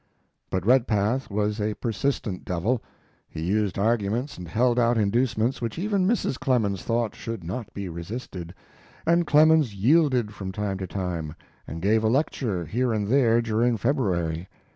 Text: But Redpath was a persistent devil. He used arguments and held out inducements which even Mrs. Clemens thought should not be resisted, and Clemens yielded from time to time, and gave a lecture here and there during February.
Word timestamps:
But 0.49 0.65
Redpath 0.65 1.29
was 1.29 1.61
a 1.61 1.75
persistent 1.75 2.43
devil. 2.43 2.81
He 3.29 3.41
used 3.43 3.77
arguments 3.77 4.35
and 4.35 4.47
held 4.47 4.79
out 4.79 4.97
inducements 4.97 5.61
which 5.61 5.77
even 5.77 6.07
Mrs. 6.07 6.39
Clemens 6.39 6.81
thought 6.81 7.13
should 7.13 7.43
not 7.43 7.71
be 7.71 7.87
resisted, 7.87 8.55
and 9.05 9.27
Clemens 9.27 9.75
yielded 9.75 10.33
from 10.33 10.51
time 10.51 10.79
to 10.79 10.87
time, 10.87 11.35
and 11.67 11.83
gave 11.83 12.03
a 12.03 12.07
lecture 12.09 12.65
here 12.65 12.91
and 12.91 13.09
there 13.09 13.43
during 13.43 13.77
February. 13.77 14.47